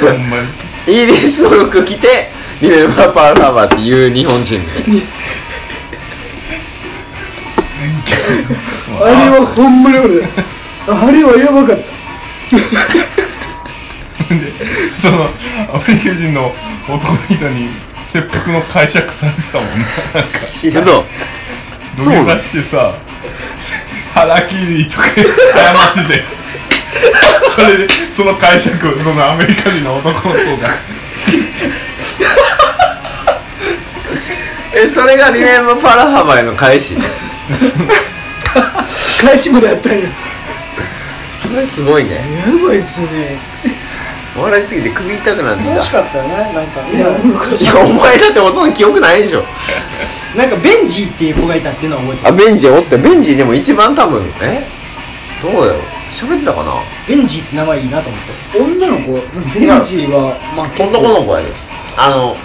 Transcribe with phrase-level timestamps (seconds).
[0.00, 0.48] ほんまに
[0.86, 2.30] イギリスの服着て
[2.60, 4.84] リメンバーパールハーバーっていう日本人みたい
[8.98, 10.24] なあれはほんまに俺
[10.88, 11.96] あれはやばかった。
[14.34, 14.52] で
[14.96, 15.24] その
[15.72, 16.52] アフリカ人の
[16.88, 17.68] 男の人に
[18.04, 19.84] 切腹の解釈されてたもんね。
[20.14, 21.04] なんか嘘
[21.96, 22.98] 土下座してさ
[24.14, 25.12] 「腹切り」とか謝
[26.02, 26.24] ってて
[27.54, 30.68] それでその解釈をそのアメリカ人の男の子が。
[34.74, 36.96] えそれがリメンバーパールハーバーへの返し？
[39.22, 40.08] 返しまでやったんや。
[41.42, 42.16] それすごいね。
[42.46, 43.38] やばいっすね。
[44.36, 46.86] 笑いすぎて首痛くなってき楽したかったよねなんか。
[46.92, 49.46] いや昔いやお前だってほとんど記憶ないでしょ。
[50.34, 52.28] なんかベンジーっていう子がいたっていうのは覚えてる。
[52.28, 54.68] あベンジおってベンジでも一番多分え？
[55.40, 55.80] どうだよ？
[56.16, 56.82] 喋ってたかな？
[57.06, 58.58] ベンジーって名前いいなと思って。
[58.58, 59.12] 女の子？
[59.52, 60.98] ベンジーはまあ結構。
[60.98, 61.52] 男の子やで。
[61.98, 62.36] あの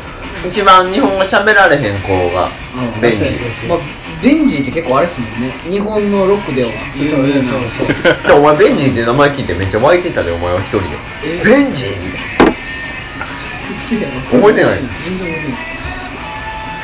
[0.48, 3.02] 一番日本語喋られへん子がうん。
[3.02, 3.80] ベンジそうそうそうまあ
[4.22, 5.52] ベンジーって結構あれっすもんね。
[5.70, 6.72] 日本のロックでは。
[7.04, 7.88] そう有名なそうそう。
[8.28, 10.98] でお前ベンジーって名前聞いてめっちゃ湧いてたでお前は一人で。
[11.24, 11.44] え？
[11.44, 15.60] ベンジーみたいせやろ覚えてない全然覚えてない。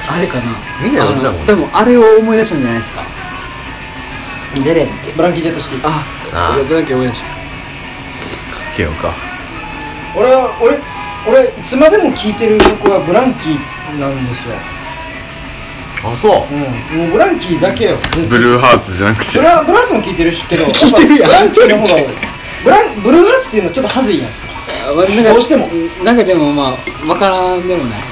[0.10, 0.44] あれかな。
[0.82, 3.04] みんなどっちだもんでもあれを思い出したんじゃないですか。
[4.66, 5.12] 誰やっけ？
[5.12, 5.90] ブランキー・ジェットシティ。
[5.90, 7.28] ああブランキー思い出した
[8.76, 8.94] けよう。
[9.02, 9.16] か。
[10.16, 10.78] 俺は俺
[11.28, 14.56] 俺いつまでも聴いてる曲はブランキーなんですよ。
[16.04, 16.54] あそう。
[16.54, 16.62] うん
[17.00, 17.98] もうブランキーだけよ
[18.30, 19.40] ブルーハーツじゃなくて。
[19.40, 21.30] ブラブラーツも聴いてるしけどやっぱ聞いてるやん。
[21.30, 22.08] ブランキーの方が多い
[22.64, 24.28] ブランブルーハーツっていうのはちょっと恥ずいやん。
[24.28, 24.32] あ
[24.94, 25.68] まあなんかどうしても。
[26.04, 28.04] なんかでもまあわからんでもない。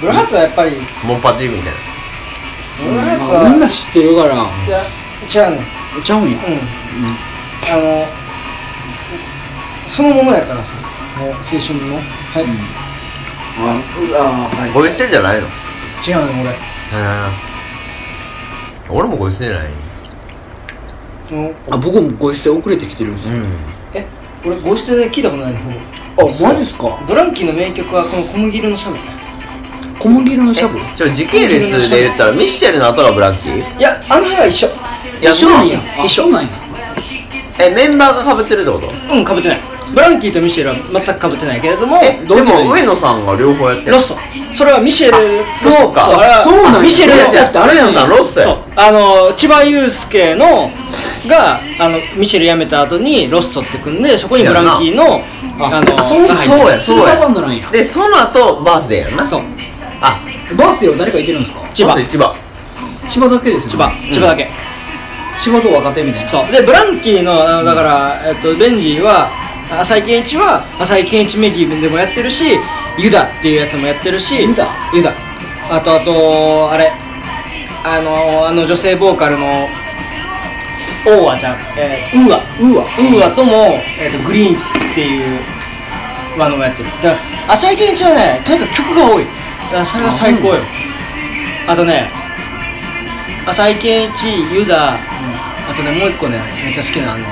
[0.00, 1.78] ブルーハーツはやっぱりモンパチみたいな。
[2.78, 4.34] ブルーハーツまあみんなは知ってるから。
[4.34, 4.78] いや
[5.46, 5.56] 違うね
[5.98, 6.38] んちゃうんや。
[6.46, 7.18] うん
[7.70, 8.06] あの
[9.88, 10.74] そのものやからさ
[11.18, 11.96] もう青春の。
[11.96, 12.02] は
[12.40, 12.46] い、
[13.58, 15.48] あそうあはいゴイ捨てじゃないの？
[15.48, 15.50] へ
[16.06, 16.50] 違う俺。
[16.50, 16.54] え
[18.90, 19.68] 俺もゴイ捨てじゃない。
[21.70, 23.44] あ僕もご一緒遅れてきてるんですよ、うん。
[23.92, 24.06] え
[24.46, 25.58] 俺ゴイ捨てで聞いたことないの？
[25.58, 25.70] ほ
[26.26, 26.98] ぼあマジっすか？
[27.06, 28.98] ブランキーの名曲はこの小麦色のシャブ
[29.98, 33.78] 小麦色のシャブえちょ時系列で言ったらミッシェルの後がブランキー？
[33.78, 34.68] いやあの辺は一緒。
[35.20, 35.80] 一緒なんや。
[36.04, 36.48] 一緒あそうなんや
[37.60, 38.88] えメンバーが被ってるってこと？
[39.12, 39.60] うんかぶってない。
[39.92, 43.92] ブランキーとミシェルは全くかぶってないけれどもえでも上野さんが両方やってる。
[43.92, 44.16] ロスト
[44.52, 46.04] それはミシェルそうか。
[46.44, 46.80] そうなんや。
[46.80, 50.70] ミシェルのいやいやあれやさんロストやそうあの千葉雄介の
[51.26, 55.24] があのミシェル辞めた後にロストって組んでそこにブランキーの
[55.60, 57.28] あのそうそうやそうスーパーバや。
[57.28, 57.70] ンドなんや。
[57.70, 59.26] でその後バースデーやんな。
[59.26, 59.42] そう。
[60.00, 60.20] あ。
[60.56, 61.68] バースデーは誰かいてるんですか？
[61.74, 61.96] 千葉。
[61.96, 62.36] 千葉。
[63.10, 63.90] 千葉だけですよ、千葉。
[64.12, 64.50] 千葉だけ、
[65.40, 66.30] 千葉と若手みたいな。
[66.30, 66.52] そう。
[66.52, 69.30] でブランキーのあのだから、えっと、ベンジーは
[69.70, 72.58] 浅井健一は浅井健一メディでもやってるし
[72.98, 74.68] ユダっていうやつもやってるしユダ？
[74.92, 75.14] ユダ。
[75.70, 76.92] あとあとあれ
[77.84, 79.68] あのあの女性ボーカルの
[81.06, 82.38] オーアちゃん、えー、ウーア。
[82.60, 83.52] うわウーアとも、
[84.00, 85.38] えー、とグリーンっていう
[86.40, 86.90] あのもやってる。
[87.02, 89.24] だから浅井健一はねとにかく曲が多い。
[89.24, 89.30] だ
[89.70, 90.62] からそれが最高よ。
[91.68, 92.10] あとね
[93.48, 97.12] 浅井健一ユダ、あとねもう一個ねめっちゃ好きなの。
[97.12, 97.28] あんね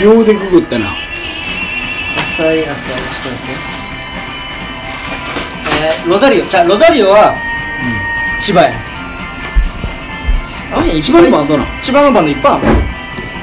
[0.00, 0.94] 秒でググったな。
[2.16, 3.52] 浅い浅いちょっと待って。
[5.84, 6.46] えー、ロザリオ。
[6.46, 7.36] じゃあロザリオは、
[8.40, 8.76] 千葉やね。
[10.72, 12.66] あ千葉のバンドなん千葉のバンドいっぱいある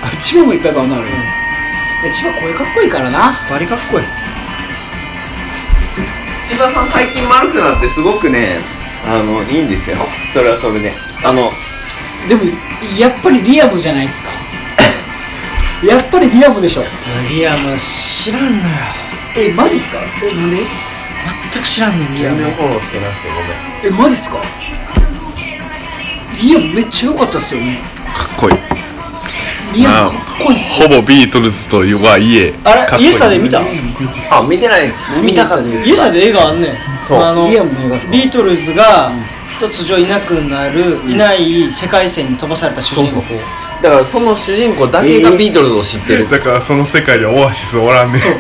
[0.04, 1.12] あ千葉もいっぱいバンドあるよ、
[2.04, 3.40] え千葉声かっこいいからな。
[3.48, 4.06] バリかっこいい
[6.50, 8.58] 千葉さん最近丸くなってすごくね
[9.06, 9.98] あのいいんですよ。
[10.34, 10.92] それはそれで。
[11.24, 11.52] あの
[12.28, 12.42] でも
[12.98, 14.30] やっぱりリアムじゃないですか。
[15.86, 16.84] やっぱりリアムでしょ。
[17.30, 18.76] リアム知らんのよ。
[19.38, 20.00] えマジっすか？
[20.24, 20.58] えなんで？
[21.54, 22.38] 全く知らんねんリアム。
[22.42, 24.02] 全然フォローしてなくてごめん。
[24.02, 24.38] えマジっすか？
[26.42, 27.82] リアムめっちゃ良かったっすよね。
[28.14, 28.58] かっこいい
[29.74, 33.04] リアムかっこいいほぼビートルズとはいえあれ？
[33.04, 33.62] イエスタで見た？
[34.32, 34.94] あ見てない。
[35.12, 35.64] 何見たかった。
[35.64, 36.78] 見イエスタで映画あんねん。
[37.08, 37.22] そう。
[37.22, 39.12] あのビートルズが
[39.60, 43.24] 突如いなくなる、いない世界線に飛ばされた主人公。
[43.82, 48.22] だからその主人公だけがビートルズを知ってる、 だからその世界でオアシスおらんねん。
[48.22, 48.32] そう。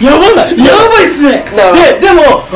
[0.00, 0.58] やばない。
[0.58, 0.72] や。
[0.88, 1.44] ばいっすね。
[1.56, 2.46] だからででも、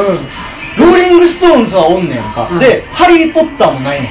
[0.76, 2.58] ローリング・ストーンズはおんねんか、うん。
[2.58, 4.10] でハリー・ポッターもないねん。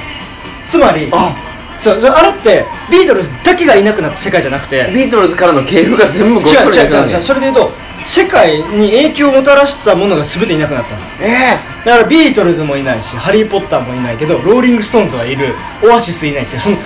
[0.68, 1.34] つまりあ
[1.82, 4.90] そうそうあれってビートルズだけがいなくなった世界じゃなくて。
[4.94, 7.72] ビートルズからの系譜が全部ごっ違そうり違う違う違うそれで言うと
[8.06, 10.94] 世界に影響をもたらしたものが全ていなくなった。
[10.94, 11.58] のえ。
[11.84, 15.54] だからビートルズもいないしハリー・ポッターもいないけどローリング・ストーンズはいる。
[15.84, 16.76] オアシスいないってその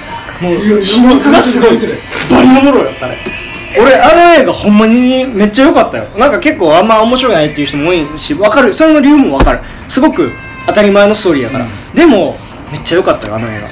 [0.41, 1.79] もう皮肉がすごい。
[1.79, 3.19] バリおもろいやったね。
[3.79, 6.05] 俺あの映画ほんまにめっちゃ良かったよ。
[6.17, 8.73] なんか結構あんま面白くないっていう人も多いし分かる。
[8.73, 9.61] それの理由も分かる。
[9.89, 10.33] すごく
[10.67, 12.37] 当たり前のストーリーやから、でも
[12.73, 13.69] めっちゃ良かったよあの映画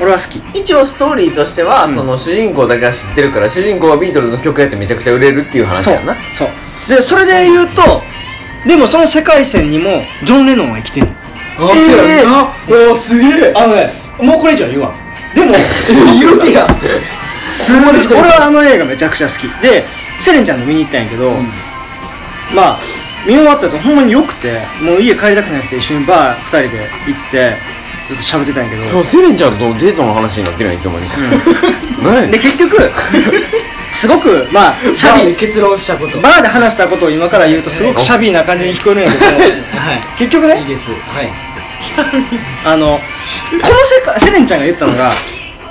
[0.00, 0.58] 俺は好き。
[0.58, 1.94] 一応ストーリーとしては、うん。
[1.94, 6.16] その主人公だけが知ってるから主人公はビートルズの曲やってめちゃくちゃ売れるっていう話そうやんな。
[6.34, 6.48] そう。
[6.88, 8.02] でそれで言うと
[8.66, 11.08] でもその世界線にもジョン・レノンは生きてる。
[11.58, 11.76] あそう
[12.08, 12.44] やな。
[12.44, 13.52] おーすげえ。
[13.54, 14.94] あのねもうこれ以上は言わん。
[15.34, 15.52] でも
[16.18, 16.66] 言うてや
[17.50, 18.06] すごい。
[18.06, 19.48] 俺はあの映画めちゃくちゃ好き。
[19.62, 19.84] で
[20.18, 21.32] セレンちゃんと見に行ったんやけど、
[22.54, 22.78] まあ
[23.26, 27.56] 見終わった後ほんまによくてもう家帰りたくなくて一緒にバー2人で行って
[28.10, 28.82] ずっと喋ってたんやけど。
[28.82, 31.06] そうセレンちゃんとデートの話になってるやんいつの間に。
[32.02, 32.90] 何やねん で結局
[33.92, 36.18] すごくまあシシャャビ結論したこと。
[36.20, 39.26] バーで話したことを今から言うとすごくシャビーな感じに聞こえるんやけど。
[39.26, 40.00] はい。
[40.18, 40.90] 結局ねいいです。
[40.90, 41.32] はい。
[42.64, 45.10] あのこの世界セレンちゃんが言ったのが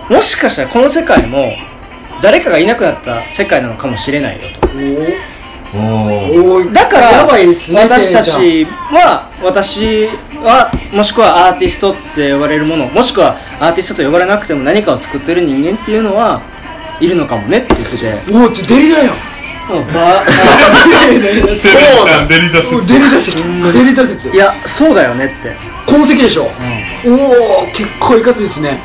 [0.09, 1.53] もしかしたらこの世界も
[2.21, 4.67] 誰かがいなくなった世界なのかもしれないよと。
[5.71, 10.09] おおおおだからやばいですね私たちは私
[10.43, 16.41] はもしくはアーティストって呼ばれるものもしくはアーティストと呼ばれなくても何かを作ってる人間っていうのは
[16.99, 18.19] いるのかもねって言ってて。
[18.33, 19.11] おおちょデリだよ。
[19.69, 20.31] もうばセ
[21.11, 23.37] レンちゃんデリダスおデリダ説。
[23.71, 24.29] デリダ説。
[24.29, 25.55] いやそうだよねって。
[25.85, 26.49] 痕跡でしょ。
[27.05, 28.81] おお結構いかついですね。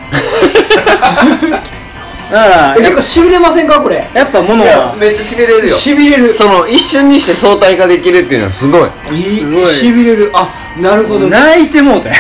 [2.31, 3.81] だからえ結構しびれませんか？
[3.81, 4.07] これ。
[4.15, 5.75] やっぱものはめっちゃしびれるよ。
[5.75, 6.35] しびれる。
[6.35, 8.91] その一瞬にして相対化できるっていうのはすごい。
[9.19, 10.31] いすごいいしびれる。
[10.35, 10.49] あ
[10.81, 12.15] なるほど泣いてもうたよ。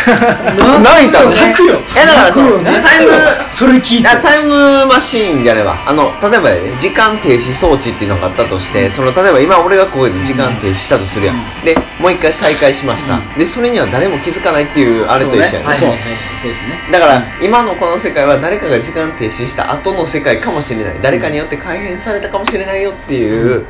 [0.82, 1.30] 泣いたの。
[1.30, 1.80] 泣くよ。
[1.80, 3.12] いやだからそタイム
[3.50, 4.08] それ聞いて。
[4.08, 5.74] あタイムマシーンであれば。
[5.86, 15.58] あの例えばね時間停止装置っていうのがあったとしてその例えば今俺がここで時間停止したとするやん、でもう一回再開しました、でそれには誰も気づかないっていうあれと一緒やね。
[15.64, 15.98] はいそうはい。
[15.98, 16.38] はい。
[16.40, 16.80] そうですね。
[16.92, 21.00] だから、今のこの世界は誰かが時間停止した後の世界かもしれない。
[21.02, 23.64] 誰かによって改変されたかもしれないよっていう、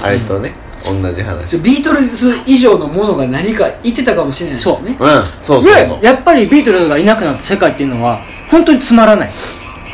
[0.00, 0.52] あれとね
[0.84, 1.58] 同じ話。
[1.58, 4.96] ビートルズ以上のものが何か言ってたかもしれないですね。
[4.98, 5.04] う。
[5.04, 5.24] ん。
[5.42, 6.00] そうそうそう。
[6.00, 9.32] でやっぱりビートルズがいなくなった世界っていうのは本当につまらないっ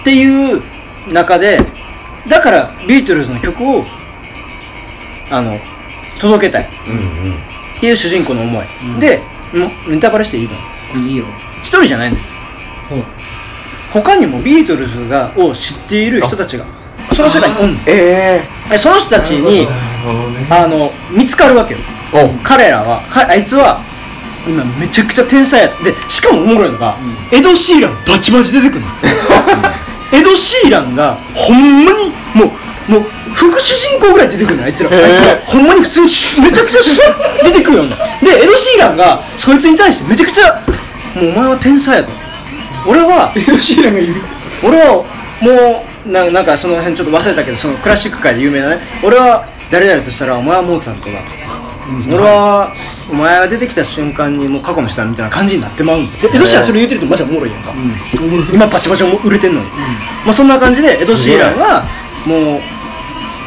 [0.05, 0.63] ていう
[1.13, 1.59] 中で
[2.29, 3.85] だからビートルズの曲を
[5.31, 5.59] あの
[6.21, 6.69] 届けたい。
[6.87, 6.97] うんう
[7.31, 7.39] ん。
[7.77, 9.01] っていう主人公の思い、うん。
[9.01, 9.23] で
[9.89, 11.07] ネタバレしていいの？
[11.07, 11.27] いいよ。
[11.63, 12.25] 一人じゃないのよ
[12.89, 13.05] ほう。
[13.93, 16.65] 他にもビートルズがを知っている人たちが
[17.15, 17.75] その世界におん。
[17.75, 18.43] のえ。
[18.71, 19.69] でその人たちにね。
[20.51, 21.81] あの見つかるわけよ。
[22.43, 23.03] 彼らは。
[23.09, 23.83] かあいつは
[24.47, 26.97] 今めちゃくちゃ天才やでしかもおもろいのが、
[27.33, 28.87] エド・シーランバチバチ出てくるの。
[30.13, 32.53] エド・シーランがほんまにも
[32.89, 36.07] うもう副主人公ぐらい出てくるのあいつら、あいつらほんまに普通に
[36.43, 37.95] めちゃくちゃシュッ出てくるよね。
[38.23, 40.61] でエド・シーランがそいつに対してめちゃくちゃ
[41.15, 42.11] もうお前は天才やと。
[42.87, 44.23] 俺はエド・シーランがいる。
[44.63, 45.05] 俺は
[45.41, 51.33] もうななんかその辺ちょっと忘れたけどそのクラシック界で有名なね俺は誰々としたらお前はモーツァルトだと。
[52.09, 52.75] 俺は
[53.11, 57.73] お前が出てきた瞬間にもう過去の人だみたいな感じになってまうんでエド・シーランそれ言ってるとマジでおもろいやんか、
[58.53, 59.67] 今バチバチ売れてんのに、
[60.27, 61.87] まあそんな感じでエド・シーランが
[62.27, 62.61] もう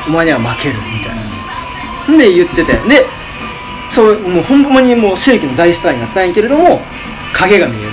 [0.07, 2.17] お前には負けるみたいな。
[2.17, 2.73] で言ってて。
[2.89, 3.05] で
[3.91, 6.81] そうもうほんまにもう世紀の大スターになったんやけれども
[7.33, 7.91] 影が見える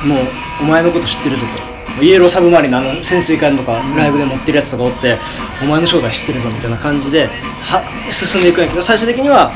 [0.00, 0.28] と、もう
[0.62, 5.18] お前のこと知ってるぞとイエローサブマリンのあの潜水艦とかライブで持ってるやつとかおって、
[5.62, 7.28] お前の正体知ってるぞみたいな感じで
[7.62, 9.52] は進んでいくんやけど最終的には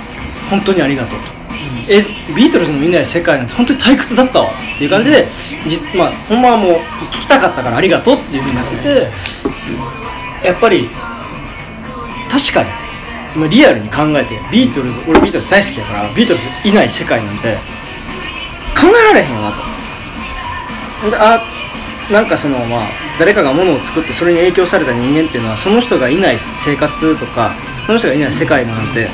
[0.51, 1.27] 本当にありがとうと、
[1.89, 2.03] え
[2.35, 4.69] ビートルズのみんなで世界なんて本当に退屈だったわ。
[4.77, 5.27] っていう感じで、
[5.67, 6.73] じまあほんまはもう
[7.11, 9.11] 聞きたかったからありがとうっていうふうになってて
[10.47, 10.89] やっぱり
[12.31, 12.71] 確かに
[13.35, 17.57] 今リアルに考えてビートルズ俺ビートルズ大好きだからビートルズいない世界なんて
[18.79, 19.53] 考えられへんよな
[21.03, 21.43] とであ
[22.11, 22.89] なんかそのまあ
[23.19, 27.55] 誰かがものを作ってそれに影響された人間っていうのはその人がいない生活とか
[27.87, 29.11] その人がいない世界なんて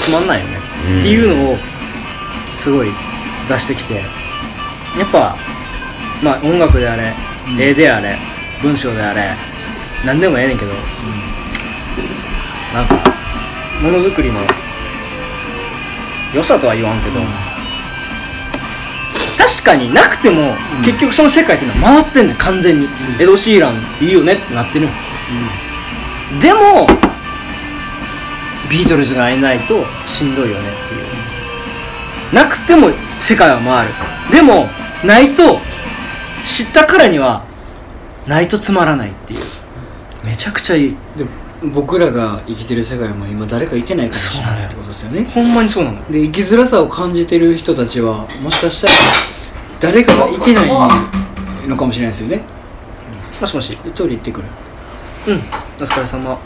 [0.00, 0.60] つまんないよね。
[0.88, 1.00] うん。
[1.00, 1.56] っていうのを
[2.52, 2.92] すごい
[3.48, 4.02] 出してきてや
[5.06, 5.36] っぱ
[6.22, 7.14] まあ音楽であれ、
[7.58, 8.18] 絵であれ
[8.60, 9.34] 文章であれ
[10.04, 10.72] 何でもええねんけど、
[12.74, 12.96] なんか
[13.80, 14.40] ものづくりの
[16.34, 17.20] 良さとは言わんけど、
[19.62, 22.88] 確かになくても、結局その世界っていうのは回ってんねん完全に、
[23.20, 24.88] エド・シーランいいよねってなってる。
[24.88, 24.92] の
[26.40, 26.86] でも
[28.68, 32.34] ビートルズがいないとしんどいよねっていう。
[32.34, 32.90] なくても
[33.20, 33.94] 世界は回る。
[34.32, 34.68] でも
[35.04, 35.60] ないと
[36.44, 37.44] 知ったからには
[38.26, 39.40] ないとつまらないっていう。
[40.24, 40.96] めちゃくちゃいい。
[41.16, 41.24] で
[41.62, 45.30] 僕らが生きてる世界も今誰かいてないかもしれないってことですよね。
[45.32, 46.04] ほんまにそうなのよ。
[46.10, 48.92] で生きづらさを感じてる人たちはもしかしたら
[49.82, 50.68] 誰かがいてない
[51.68, 52.42] のかもしれないですよね。
[53.40, 53.76] もしもし。
[53.76, 54.46] でトイレ行ってくる。
[55.26, 55.34] うん。
[55.34, 55.40] お
[55.84, 56.38] 疲れ様。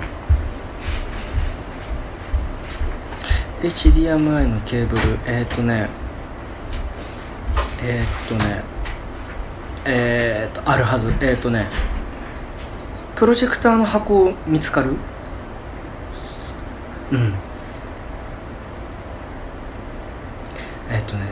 [3.63, 5.03] HDMI のケーブル。
[5.27, 5.91] えー、っとね。
[7.83, 8.65] えー、っとね。
[9.85, 11.09] えー、っとあるはず。
[11.21, 11.69] えー、っとね。
[13.17, 14.93] プロジェクターの箱見つかる？
[17.13, 17.35] うん
[20.91, 21.27] えー、っとね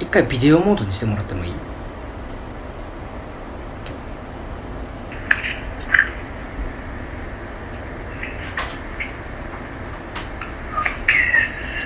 [0.00, 1.52] 一回ビデオモードにしてもらってもいい？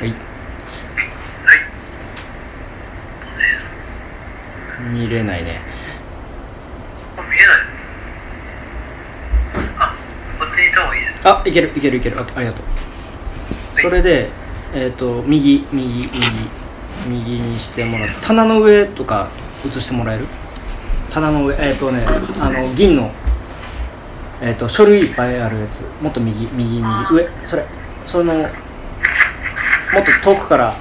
[0.00, 0.14] はい。
[4.92, 5.60] 見れないね。
[7.16, 7.78] あ見えないです
[9.78, 9.96] あ
[10.38, 12.20] こっちにいた方がいいですあ、いけるいけるいける。
[12.20, 12.64] あありがとう。
[13.80, 14.28] それで、
[14.74, 16.08] えっ、と右右右
[17.06, 19.28] 右にしてもらって棚の上とか
[19.66, 20.26] 映してもらえる？
[21.10, 22.04] 棚の上えっ、とね
[22.40, 23.10] あの銀の
[24.40, 25.82] えっ、と書類いっぱいあるやつ。
[26.00, 27.66] もっと右右右上それ
[28.06, 30.74] そのもっと遠くから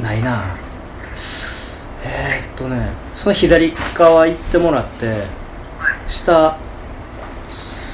[0.00, 0.42] ないな。
[2.04, 5.24] えー、っとねその左側行ってもらって
[6.06, 6.58] 下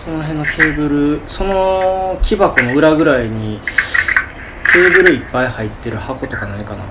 [0.05, 3.61] その辺のケーブルその木箱の裏ぐらいに
[4.73, 6.85] ケーブルいっぱい入ってる箱とかないかな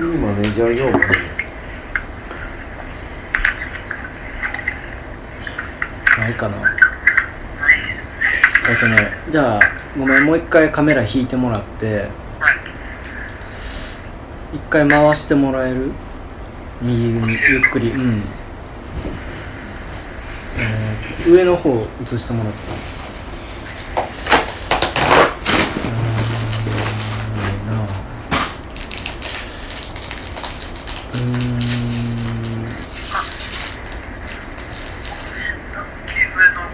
[0.00, 0.98] 急にマネージャー業務。
[6.18, 6.56] ないかな。
[8.70, 8.96] えっとね
[9.30, 9.60] じゃあ
[9.98, 12.08] ごめんもう一回カメラ引いてもらって。
[14.54, 15.92] 一回回してもらえる？
[16.80, 17.90] 右にゆっくり。
[17.90, 18.22] うん、
[20.56, 25.92] えー上の方映してもらったうーん
[27.36, 27.82] ないな
[31.12, 31.24] うーん
[36.06, 36.66] ケーブルのは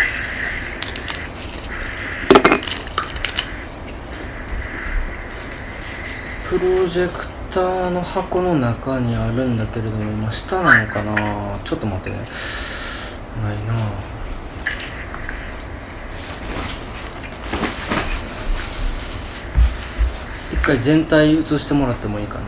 [0.00, 0.02] い
[6.48, 11.60] プロジェクターの箱の中にあるんだけれども今下なのかな？
[11.64, 12.16] ちょっと待ってね。
[13.40, 13.88] ないな。
[20.52, 22.44] 一回全体映してもらってもいいかな？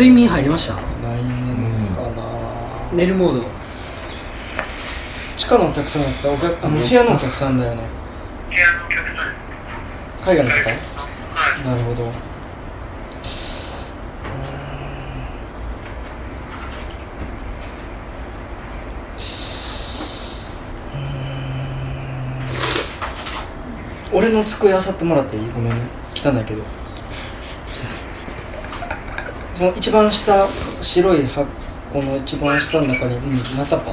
[0.00, 0.76] 睡眠入りました？
[0.76, 0.80] な
[1.14, 2.08] いねんかな、
[2.94, 3.44] 寝るモード。
[5.36, 6.28] 地下のお客さんだった？
[6.28, 7.82] らお客あの部屋のお客さんだよね。
[8.48, 9.54] 部屋のお客さんです。
[10.22, 10.72] 海外の方あ
[11.34, 12.04] はいなるほど。
[24.12, 24.16] うん。
[24.16, 25.50] 俺の机あさってもらっていい？
[25.52, 25.80] ごめんね。
[26.14, 26.62] 汚いけど
[29.60, 30.48] その一番下
[30.80, 31.46] 白い箱
[32.00, 33.90] の一番下の中に、うん、なかった？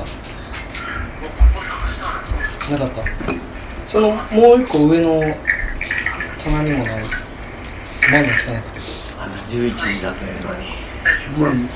[2.72, 3.04] なかった？
[3.86, 5.22] そのもう一個上の
[6.42, 7.04] 棚にもない？
[7.04, 8.80] すまんの汚くて。
[9.20, 11.68] あの11時だというのに。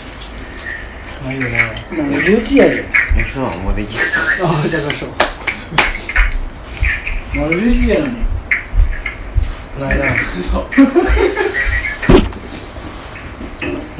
[1.25, 1.57] ないよな。
[2.01, 2.85] もう11時やで。
[3.17, 3.99] 焼きそばもうできる。
[4.41, 5.11] ああじゃあ行きましょう。
[7.35, 8.13] まだ11時やのに。
[9.81, 10.05] ないな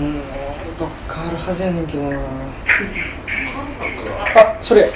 [0.02, 0.20] うん
[0.78, 2.18] どっかあるはずやねんけどな
[4.38, 4.90] あそれ。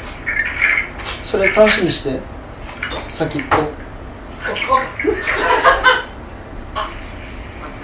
[1.26, 2.18] それ楽しみにして。
[3.10, 3.58] 先っぽ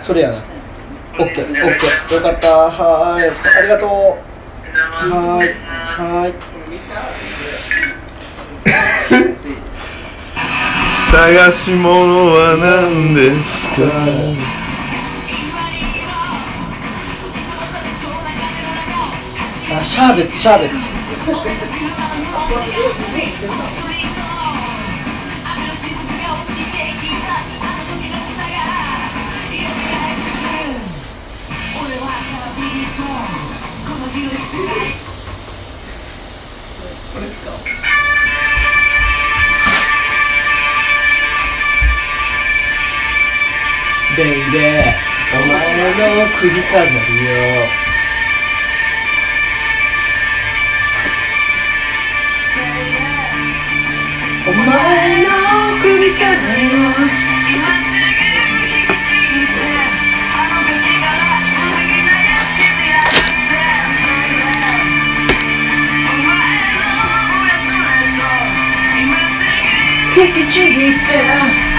[0.01, 0.37] それやな。
[1.19, 2.15] オッケーオッケー。
[2.15, 2.47] よかった。
[2.49, 3.29] はーい。
[3.57, 3.89] ありがとう。
[3.89, 5.49] はーい。
[5.67, 6.33] はーい。
[11.11, 14.60] 探し物は何ですか？
[19.81, 20.75] あシャーベットシャーベット。
[44.15, 47.80] ベイベーお前の首飾りよ。
[56.01, 56.79] の首飾りを
[70.17, 71.71] 引きちぎって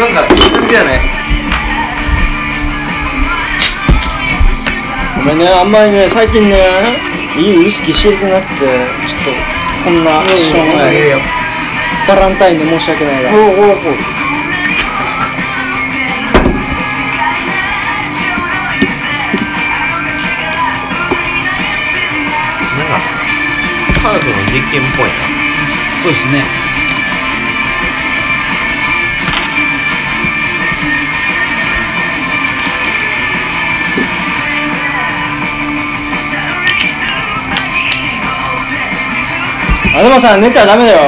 [0.00, 1.00] なんかいい感じじゃない
[5.18, 6.56] ごめんねあんまりね最近ね
[7.36, 8.64] いいウイスキー仕入れてなくて
[9.06, 9.30] ちょっと
[9.84, 10.94] こんなしょうもない
[12.08, 13.30] バランタインで申し訳ないが
[24.02, 25.12] 科学の実験っぽいな。
[26.02, 26.59] そうですね。
[39.92, 40.98] アドバさん寝ちゃダメだよ。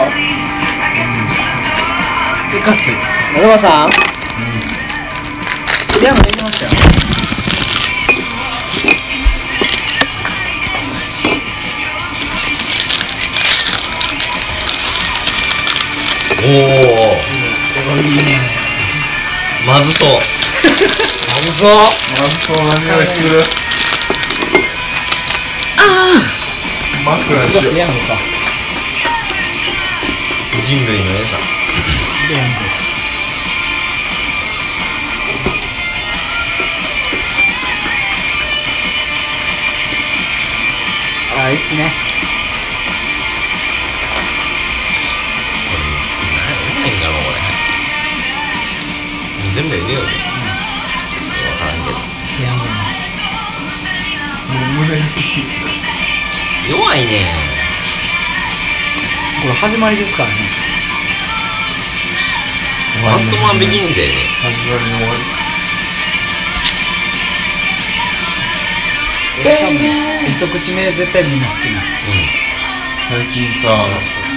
[2.52, 2.78] えかつ
[3.38, 3.90] アドバさん。
[6.00, 6.70] いやもうできましたよ。
[16.42, 16.46] お
[17.92, 18.40] おいいね。
[19.64, 20.08] まずそう。
[20.08, 21.70] まずそう。
[21.78, 21.78] ま
[22.28, 23.44] ずそうな匂いする。
[27.04, 28.31] 枕にしよう
[30.60, 32.60] 人類の餌ヤング
[41.34, 41.90] あいつね。
[46.68, 47.36] うまいんだろこれ。
[49.54, 50.10] 全部入れようぜ
[51.48, 51.96] 分からんけど。
[52.44, 52.62] ヤング
[54.52, 55.46] もう胸焼きする
[56.70, 57.51] 弱いね
[59.42, 60.34] これ始まりですからね。
[63.02, 65.18] アントマンビギンデーね始まりの終わり。
[70.30, 71.82] 一口目絶対みんな好きな。
[73.10, 73.84] 最近さ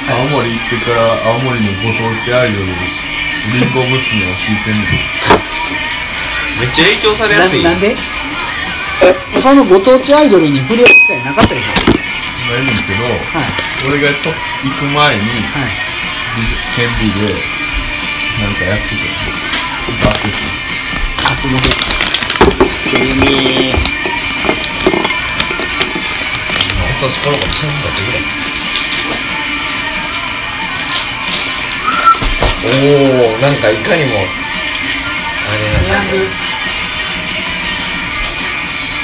[0.09, 2.73] 青森行ってから青森のご当地アイドルリン
[3.75, 4.85] ゴ娘を聞いてんねん
[6.61, 7.61] めっちゃ影響されやすい。
[7.61, 7.95] ななんで？
[9.35, 11.73] えそのご当地アイドルに触れる機会なかったでしょ。
[12.51, 14.31] ないねんけどはい俺がちょ
[14.63, 15.69] 行く前にはい。
[16.75, 17.33] 県美で
[18.41, 18.95] なんかやってて
[19.87, 20.33] 歌ってて
[21.23, 21.71] あすいません。
[22.91, 23.75] クリーミー
[26.99, 28.19] 私この子ちゃんとやってくれ
[32.65, 34.11] おおなんかいかにも
[35.47, 36.27] あれなヤング感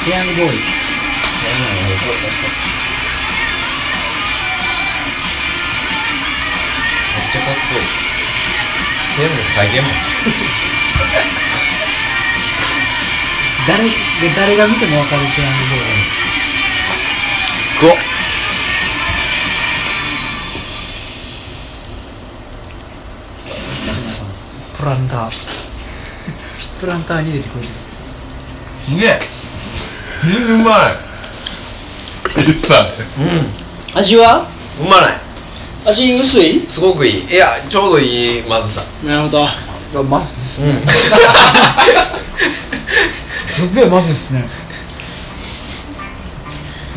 [0.04, 0.60] じヤングボーイ
[7.32, 7.88] っちゃかっこいい
[13.66, 15.86] 誰で誰が見ても分かるヤングボー
[17.88, 17.94] イご。
[17.94, 17.96] っ
[24.78, 25.32] プランター
[26.82, 27.64] プランターに入れてくる。
[28.84, 29.20] すげえ。
[30.26, 30.90] うんうま
[32.36, 32.88] えさ
[33.96, 34.48] 味は？
[34.80, 35.31] いうんまない
[35.86, 36.66] 味薄い？
[36.68, 37.34] すごくいい。
[37.34, 38.84] いやちょうどいいまずさ。
[39.04, 39.46] なるほど。
[39.46, 39.56] あ
[40.04, 40.80] まずうん
[43.52, 44.48] すっげえまずいっすね。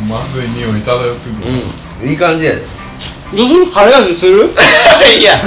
[0.08, 1.50] まずい匂い漂ってくる、
[2.02, 2.10] うん。
[2.10, 2.62] いい感じやで。
[3.34, 3.66] どうする？
[3.72, 4.54] カレー味する？
[5.18, 5.38] いや。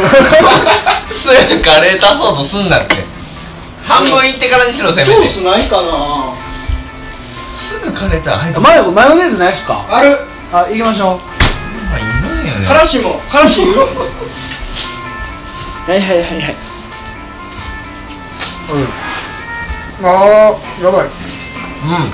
[1.11, 2.95] すぐカレー足そうとすんなって。
[3.85, 5.11] 半分いってからにしろせめて。
[5.13, 6.33] ソースないかな。
[7.55, 9.85] すぐカレーと入ってマヨマヨネーズないっすか？
[9.89, 10.17] ある。
[10.51, 11.46] あ行きましょまあいいのよ
[12.67, 13.19] ねからしも。
[13.29, 13.61] からし。
[15.87, 16.55] はいはいはいはい。
[20.03, 21.05] あーやばい。
[21.05, 22.13] うん。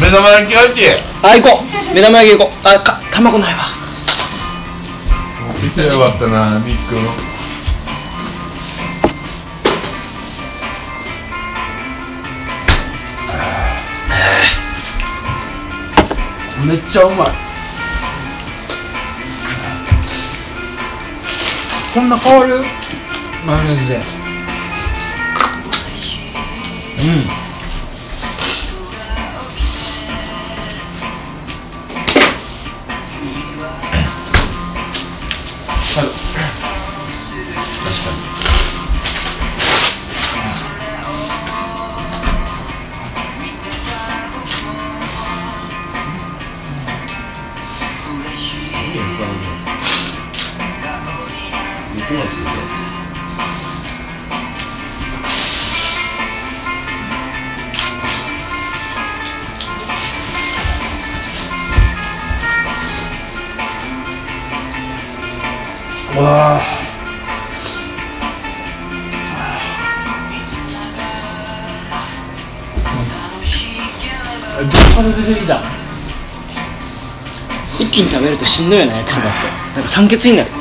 [0.00, 0.88] 目玉焼きがき
[1.22, 1.94] あ行こう。
[1.94, 2.68] 目玉焼き行こう。
[2.68, 3.58] あか卵ないわ。
[5.48, 6.94] 持ってきてよかったなニック。
[6.94, 7.00] の
[16.64, 17.47] めっちゃうまい
[21.94, 22.62] こんな変わる
[23.46, 23.96] マヨネーズで。
[23.96, 24.00] う
[27.34, 27.47] ん。
[66.16, 66.60] わあ
[74.58, 75.62] どっから出てきた
[77.78, 79.36] 一気に食べるとしんどいよね焼きそばって。
[79.76, 80.50] なんか酸欠になる。
[80.50, 80.54] う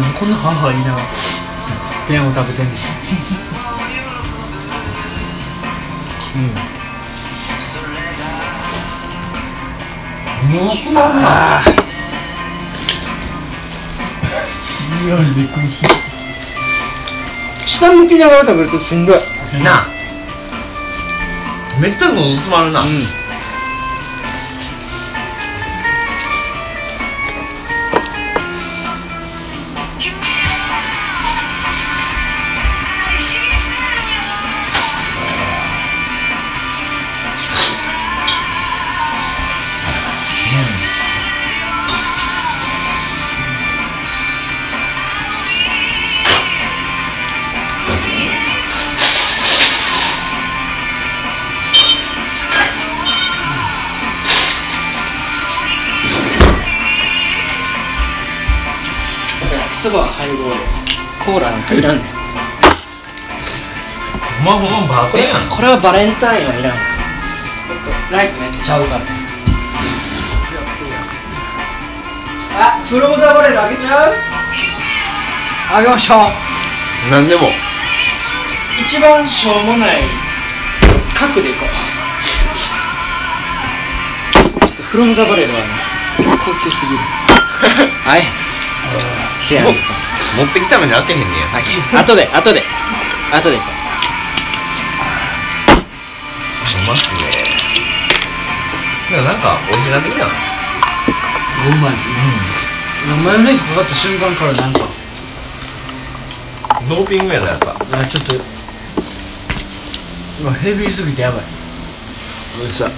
[0.00, 0.04] ん。
[0.18, 1.08] こんなハーハー言いながら。
[2.08, 2.76] ペンを食べてんねん。
[6.34, 6.67] うん
[10.50, 11.62] あ
[15.04, 15.86] いやで苦しい
[17.66, 19.16] 下向きながら食べるとしんどい。
[19.62, 19.86] なあ。
[21.80, 23.17] めっちゃ喉詰まるな、焼き
[59.88, 60.60] そばはハイボール
[61.24, 62.08] コーラなんかいらんねん。
[64.44, 65.48] ほんまバーテンやん。
[65.48, 66.78] これはバレンタインはいらん。
[66.78, 66.82] も
[67.72, 69.06] っとライトのやつちゃうから。
[72.60, 74.16] あフローザバレルあげちゃう？
[75.72, 76.16] あげましょ
[77.08, 77.10] う。
[77.10, 77.48] なんでも。
[78.78, 80.00] 一番しょうもない。
[81.16, 81.68] 角でいこう。
[84.66, 85.66] ちょっとフロムザバレルはね
[86.44, 86.98] 高級すぎる。
[88.04, 88.22] はい
[89.48, 89.72] 部屋に
[90.36, 92.00] 持ってきたのに開けへんねや。
[92.00, 92.62] 後で後で。
[93.32, 93.78] 後で行こう。
[96.88, 97.20] ますね。
[99.10, 101.92] でもなんかオリジナル的やなうまい。
[101.92, 103.24] うん。
[103.24, 104.80] マヨネーズかかった瞬間からなんか。
[106.88, 107.76] ドーピングやなやっぱ。
[107.92, 108.34] あちょっと。
[110.40, 111.42] 今ヘビーすぎてやばい。
[112.66, 112.68] う。
[112.70, 112.90] さ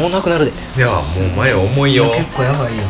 [0.00, 0.52] もうなくなるで。
[0.76, 2.10] いやもう前重いよ。
[2.16, 2.84] 結構やばいよ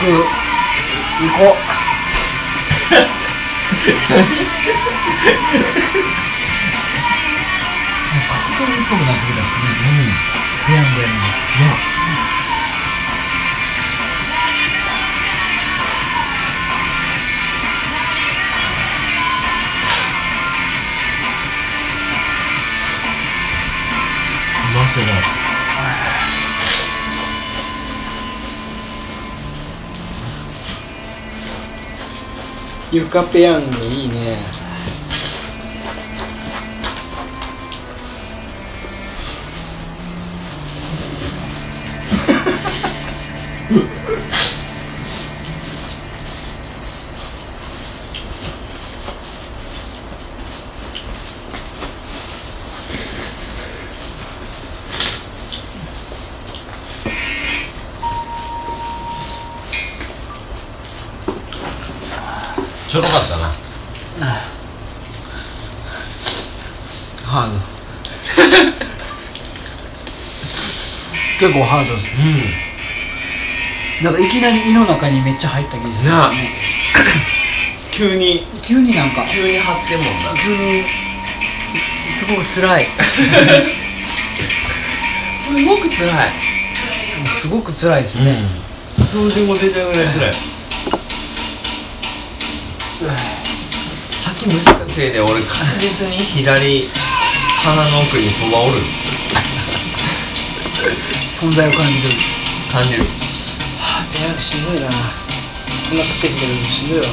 [0.00, 0.12] 行く
[1.20, 1.56] 行こう。
[8.30, 10.16] 格闘技っぽくなってきたすねうん。
[10.66, 11.68] 部屋の部屋のね
[24.64, 25.39] うまそ
[32.92, 34.59] 床ペヤングいいね。
[62.90, 63.52] ちょろかったな。
[67.24, 67.60] ハード。
[71.38, 71.94] 結構ハード。
[71.94, 72.52] ですうん。
[74.02, 76.10] なんかいきなり胃の中にめっちゃ入った気がする。
[76.10, 76.32] なあ。
[77.92, 78.44] 急に。
[78.60, 79.24] 急になんか。
[79.30, 80.34] 急に張ってんもんな。
[80.36, 80.84] 急に。
[82.12, 82.88] すごく辛い。
[85.30, 86.32] すごく辛い。
[87.28, 88.42] すごく辛いですね、
[89.12, 90.49] 風でも出ちゃうぐらい辛い
[94.40, 96.88] きむせたせいで俺確実に左
[97.60, 98.80] 鼻の奥にそばおる。
[101.28, 102.08] 存在を感じる。
[102.72, 103.02] 感じる。
[103.02, 103.06] い
[104.32, 104.88] やしんどいな。
[105.86, 107.04] そんな食ってへんけどしんどいわ。
[107.04, 107.08] い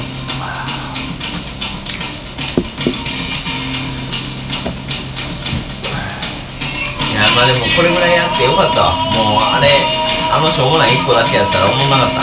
[7.14, 8.96] やまあでもこれぐらいやってよかったわ。
[9.12, 9.68] もうあれ
[10.32, 12.22] あのしょうもない1個だけやったら思んなかった。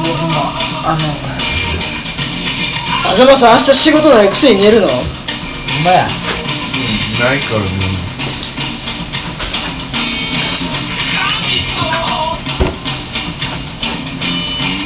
[0.00, 0.56] もうほんま
[0.92, 1.51] あの
[3.04, 4.88] あざまさん明日仕事ないくせに寝るの？
[4.88, 4.98] ほん
[5.84, 6.08] まや。
[7.20, 7.68] ないからね。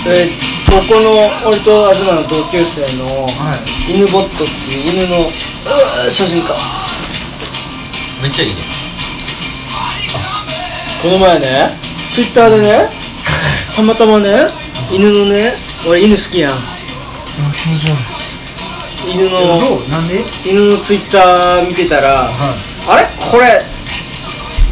[0.08, 1.10] えー高校の
[1.48, 3.56] 俺と東の同級生のは
[3.88, 3.92] い。
[3.94, 5.30] 犬ボットっていう犬のう
[6.10, 6.54] 写真家
[8.22, 8.60] めっちゃいいね。
[11.00, 11.78] この前ね
[12.12, 12.90] ツイッターでね
[13.74, 14.48] たまたまね
[14.92, 15.54] 犬のね
[15.86, 16.75] 俺犬好きやん
[19.06, 19.58] 犬の。
[19.58, 20.24] そうなんで？
[20.44, 22.54] 犬のツイッター見てたらは
[22.88, 23.06] あれ？
[23.18, 23.62] これ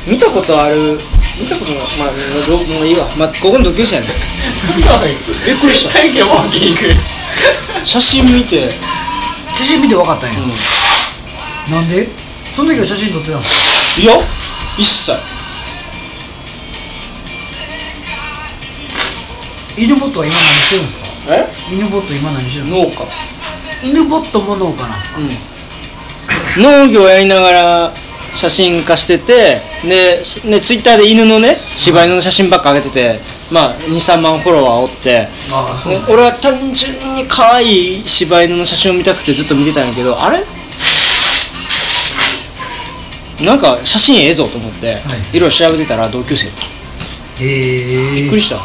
[0.06, 0.98] 見たことある？
[1.38, 1.82] 見たことない。
[1.98, 2.12] まあ
[2.46, 3.08] どもういいわ。
[3.16, 4.08] まあここの同級生やね。
[4.76, 4.82] び
[5.52, 5.94] っくりした。
[5.94, 6.94] 体験も聞く。
[7.86, 8.66] 写真見て。
[8.66, 8.70] い
[9.56, 10.38] 写真見て分かったんや、
[11.70, 12.08] なんで？
[12.54, 13.34] その時は写真撮ってた。
[13.34, 14.14] のいや
[14.78, 15.12] 一切。
[19.76, 21.03] 犬ボットは今何してるんですか？
[21.28, 21.46] え？
[21.72, 22.66] 犬ボット今何してる？
[22.66, 23.06] の農家。
[23.82, 25.18] 犬ボットも農家なんですか？
[25.18, 25.30] うん。
[26.62, 27.94] 農業やりながら
[28.36, 40.44] 写真化しててでしねツイッターで犬のね柴犬の写真ばっか上げててまあ23万フォロワーおってああそうね俺は単純に可愛い柴犬の写真を見たくてずっと見てたんやけどあれ？
[43.44, 45.40] なんか写真ええぞと思って、い。
[45.40, 46.50] ろいろ調べてたら同級生へ
[47.40, 48.14] え。
[48.14, 48.58] びっくりした、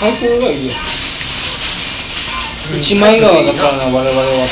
[0.00, 0.74] まあ開口がいいよ
[2.78, 4.46] 一枚川だからな我々は。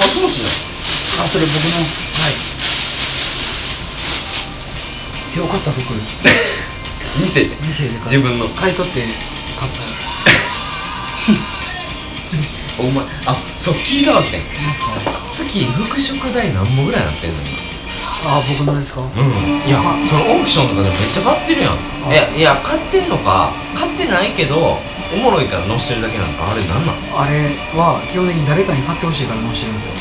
[0.00, 0.48] あそうしな
[1.24, 1.70] あそれ僕の。
[1.70, 2.32] はい。
[5.34, 5.82] 今日買った服。
[7.20, 7.44] 店。
[7.44, 8.48] で店で買っ自分の。
[8.50, 9.00] 買い取って
[9.58, 9.82] 買った
[12.78, 14.40] お前あそう聞いたわけ
[15.32, 17.36] 月服飾代何本ぐらいなってんの
[18.24, 19.00] あ僕のですか？
[19.14, 19.62] 今うん。
[19.66, 21.72] いやそのオークションとかでめっちゃ買ってるやん。
[21.74, 22.12] あ。
[22.12, 24.78] いやいや買ってんのか買ってないけど
[25.14, 26.96] おもろいから載せてるだけなんかあれなんなん？
[27.14, 29.94] あれは基本的に誰かに買ってほしいから載せてるんですよ。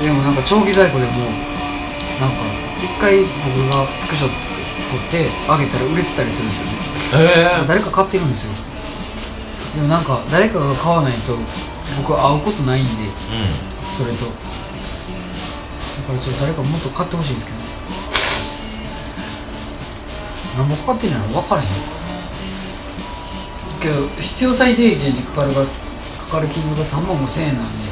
[0.00, 1.12] うでもなんか長期在庫でも
[2.20, 2.40] なんか
[2.80, 4.32] 一回僕がスクショ撮
[4.96, 6.72] ってあげたら売れてたりするんですよね。
[6.72, 8.52] んえ誰か買ってるんですよ
[9.74, 11.36] でもなんか誰かが買わないと
[11.96, 12.90] 僕は会うことないんで
[13.30, 13.46] え
[13.96, 14.26] それと。
[14.26, 14.32] だ
[16.06, 17.58] からちょっと誰かもっと買ってほしいんですけど。
[20.56, 21.68] 何本かかってんのやろ分からへん。
[23.80, 25.68] けど必要最低限にかかるがか
[26.28, 27.88] かる金額が3万5千円なんで。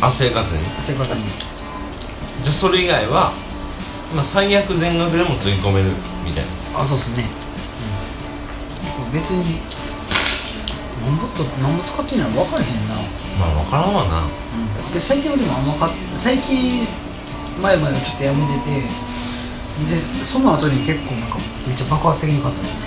[0.00, 0.58] あ生活に？
[0.80, 1.22] 生活に。
[1.22, 3.32] じゃあそれ以外は
[4.14, 5.90] まあ最悪全額でもつぎ込める
[6.24, 6.80] みたいな。
[6.80, 7.26] あそうっすね、
[9.06, 9.60] うん、別に
[11.00, 12.94] 何ぼっと何ぼ使ってんのやろ分からへんな。
[13.38, 14.28] まあ分からんわな。
[14.92, 16.86] で最近はでもあんまか最近
[17.62, 18.80] 前までちょっとやめてて
[19.94, 22.86] でその後に結構なんかめっちゃ爆発的に買ったんですよね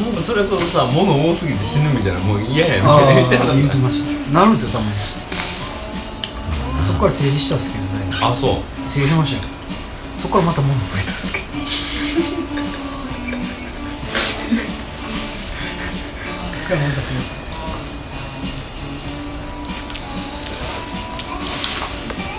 [0.00, 3.14] なんかそれこそさ物多すぎて死ぬみたいなもう嫌やみあたいな。
[3.16, 4.06] 言ってなかっあ言ってました。
[4.32, 4.92] なるんですよたまに
[6.84, 8.90] そっから整理したんですけどねたあそう。
[8.90, 9.48] 整理しましたよ。
[10.14, 11.32] そっからまた物増えたんです
[16.68, 17.14] けどそっからまた増え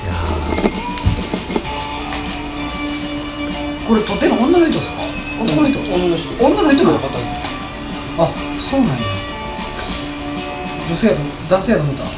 [0.03, 0.11] いや
[3.81, 4.97] たこれ撮ってるの女の人ですか？
[5.39, 5.79] 男の人？
[5.79, 6.33] 女の人。
[6.45, 7.07] 女の人なの方
[8.19, 8.95] あそうなんや。
[10.87, 12.03] 女性やと思男性やと思った。
[12.03, 12.09] うん。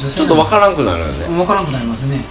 [0.00, 1.26] 女性ちょっと分からんくなるよね。
[1.26, 2.24] 分からんくなりますね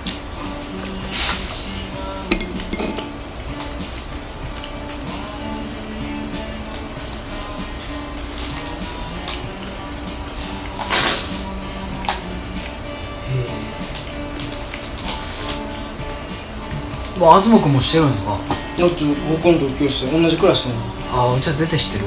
[17.18, 18.38] もう東君もしてるんですか？
[18.78, 20.80] だって高校の同級生同じクラスやの
[21.12, 22.06] ああじゃあ絶対知ってる、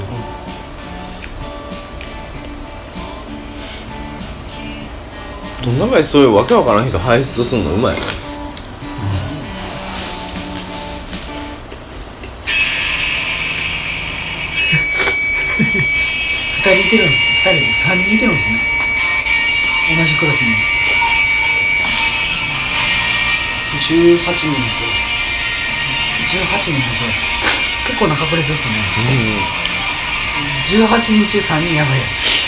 [5.64, 7.96] どんな前そういうわけわからん人輩出すんのうまい。
[7.96, 8.00] な
[16.56, 18.60] 二人いてるんです二人で三人いてるんですね。
[19.96, 20.54] 同じクラスに。
[23.80, 24.89] 18人の子
[26.30, 27.20] 18人のクラス
[27.86, 28.74] 結構な確率ですね。
[28.98, 29.60] うん
[30.64, 32.40] 18人中3人やばいやつ。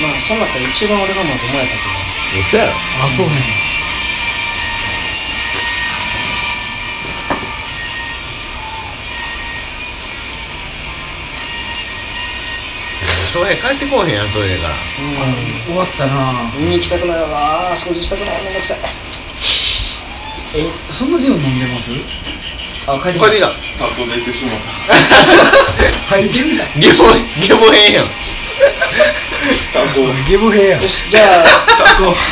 [0.00, 1.74] まあその中で一番俺がまともやった
[2.32, 2.72] け嘘やろ
[3.04, 3.34] あそうね
[13.32, 14.74] 翔平帰ってこうへんやんトイレから。
[15.66, 16.50] ど終わったな。
[16.52, 17.70] うん見に行きたくないわ。
[17.76, 18.42] 掃除したくない。
[18.44, 18.78] めんどくさい
[20.54, 21.90] えそんな量飲んでます？
[22.86, 23.48] あ帰って帰ってきた。
[23.78, 26.16] タコ出てしもた。
[26.16, 26.64] 帰ってきた。
[26.78, 27.04] ゲボ
[27.40, 28.08] ゲボへんやん。
[29.72, 31.08] タコゲボヘやよし。
[31.08, 31.44] じゃあ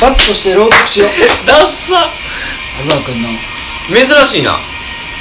[0.01, 1.09] 罰として朗読しよう。
[1.47, 2.05] ダッサ。
[2.07, 2.11] あ
[2.87, 3.29] ざわくんの。
[3.89, 4.59] 珍しいな。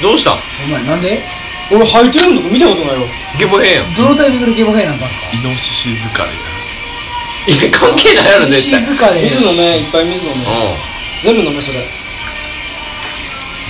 [0.03, 0.33] どうした？
[0.33, 1.23] んお前なんで？
[1.71, 2.41] 俺履いてるの？
[2.43, 3.07] 見たことないわ。
[3.39, 3.95] ゲボへんやん。
[3.95, 5.27] どのタイミングでゲボヘになったんですか？
[5.33, 9.23] イノシシ疲れいや関係ないやろ絶対。
[9.23, 10.77] 水飲めいっぱい水飲めうん。
[11.23, 11.83] 全部飲めそれ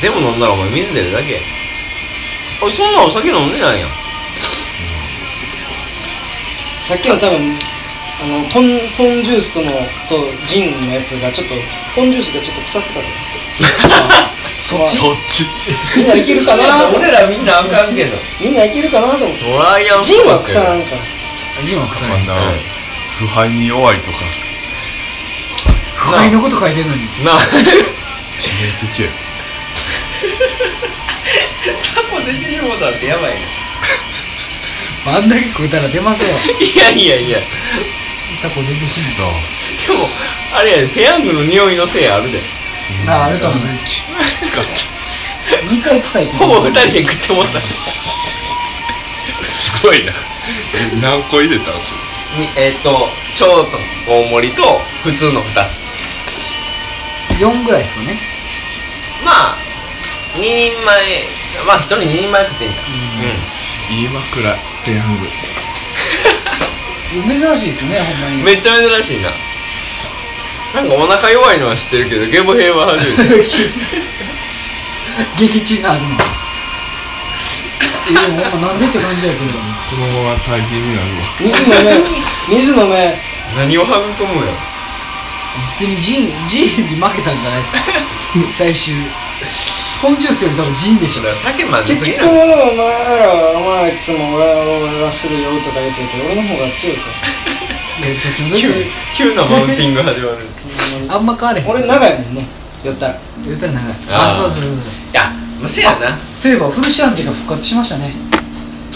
[0.01, 1.41] 全部飲んだらお前水出るだけ
[2.61, 3.91] あそんなお酒飲んでないやん。
[6.83, 7.59] さっきの多分
[8.21, 9.71] あのポンポンジュースとの
[10.09, 11.55] とジンのやつがちょっと
[11.95, 13.05] ポンジュースがちょっと腐ってたから
[14.59, 15.47] そっちそっち。
[15.97, 18.19] みんないけるかなと思って俺らみんなあかんけど。
[18.41, 19.45] みんないけるかなと思って
[20.03, 21.65] ジンは腐らんから。
[21.65, 22.35] ジンは腐れあんな。
[23.19, 24.19] 腐敗に弱いとか。
[25.95, 27.25] 腐敗のこと書いてんのに。
[27.25, 27.39] なあ。
[28.37, 29.28] 致命的や
[31.95, 33.47] タコ出てしもたってやばいね。
[35.07, 36.29] あんだけ食うたら出ますよ
[36.61, 37.41] いやいやいや。
[38.43, 39.33] タコ出てしそうで
[39.99, 40.07] も
[40.53, 42.41] あれやでペヤングの匂いのせいあるで。
[43.07, 44.71] ああると思うききつかった。
[45.67, 47.61] 2回臭いってほぼ二言って人で食ってもらった。
[47.61, 47.73] す
[49.83, 50.13] ごいな。
[50.75, 51.93] え何個入れたんす？
[52.39, 55.83] みえっ、と超と大盛りと普通の2つ
[57.29, 58.19] た4ぐらいですかね。
[59.25, 59.58] まあ
[60.39, 61.25] 2人前
[61.67, 62.75] まあ1人2人前食っていいん。
[62.75, 62.79] だ
[63.89, 65.27] 言い枕ペヤング
[67.11, 68.37] 珍しいですねほんまに。
[68.39, 69.33] うんめっちゃ珍しいな。
[70.75, 73.45] なんかお腹弱いのは知ってるけどゲボ兵は初めて。
[75.37, 76.11] 撃沈なはずの。
[78.11, 79.53] えでもほんまなんでって感じやけど。
[79.53, 79.59] こ
[79.97, 81.23] のまま大変になるわ。
[81.41, 83.19] 水飲め水飲め。
[83.57, 84.53] 何を育むよ
[85.73, 87.79] 普通にジンジンに負けたんじゃないですか。
[88.53, 88.95] 最終
[90.03, 91.23] 本ジュースより多分ジンでしょ。
[91.23, 92.29] だから酒混ぜ結局すぎや
[92.71, 97.03] お前らお前らいつも俺がするよとか言ってるけど俺の方が強いか。
[98.01, 98.75] らいやどっちもどっちも
[99.17, 100.37] 急急なマウンティング始まる。
[100.37, 100.39] い
[101.11, 101.69] あんま変われへん。
[101.69, 102.47] 俺長いもんね。
[102.85, 103.19] 寄ったら。
[103.45, 103.95] 言ったら長い。
[104.11, 104.31] あー。
[104.31, 104.71] あそうそうそうそう。
[105.13, 106.17] やまあせやな。
[106.33, 108.15] そういえばフルシアンティが復活しましたね。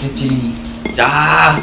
[0.02, 0.54] レッチリに。
[0.98, 1.58] あ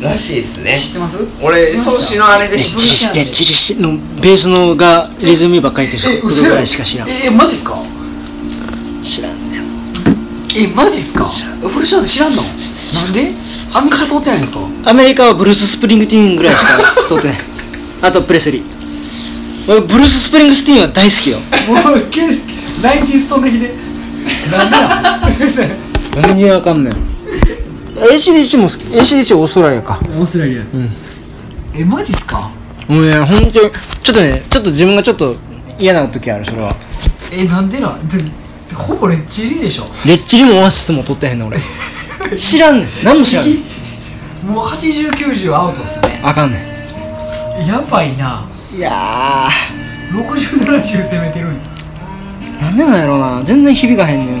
[0.00, 0.76] ーらしいっすね。
[0.76, 1.18] 知ってます？
[1.40, 6.56] 俺創始のあれで知っ知ってるえチリシのベースのがリズムばっかりでしえ嘘やろ？
[6.56, 6.64] え
[7.26, 7.78] えマジっすか？
[9.02, 9.60] 知らんね
[10.54, 11.24] えマジっすか？
[11.26, 12.42] フルシアンティ知らんの？
[12.42, 12.48] な
[13.08, 13.32] んで？
[13.74, 16.66] アメリカ通ってないんですかアメリカはブルース・スプリングスティーンぐらいしか
[17.08, 17.38] 通ってない。
[18.02, 18.62] あとプレスリー。
[19.66, 21.38] 俺ブルース・スプリングスティーンは大好きよ。
[21.68, 22.20] もうけ
[22.82, 23.74] ナインティーズ飛んできて
[24.50, 24.70] なん
[25.38, 26.22] でなん。
[26.22, 26.94] 何にわかんない
[27.94, 28.84] ACDC も好き。
[28.88, 29.98] ACDC オーストラリアか。
[30.02, 30.60] オーストラリア。
[30.60, 30.90] うん。
[31.74, 32.50] えマジっすか？
[32.88, 33.70] もうねほんとちょっ
[34.04, 35.34] とねちょっと自分がちょっと
[35.78, 36.74] 嫌な時あるそれは。
[37.32, 38.24] えなんでなんでで
[38.74, 39.84] ほぼレッチリでしょ。
[40.06, 41.58] レッチリもオアシスも取ってへんの俺。
[42.36, 42.88] 知らんねん。
[43.04, 43.56] 何も知らんねん。
[44.52, 46.20] もう8090アウトっすね。
[46.22, 46.86] あかんね
[47.66, 48.44] やばいな。
[48.72, 49.48] んいや
[50.12, 51.54] 6070攻めてるんや。
[52.58, 53.42] ーなんでなんやろうな。
[53.44, 54.40] 全然響かへんねん